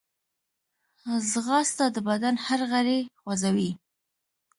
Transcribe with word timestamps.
ځغاسته 1.31 1.85
د 1.95 1.97
بدن 2.09 2.35
هر 2.45 2.59
غړی 2.71 2.99
خوځوي 3.19 3.71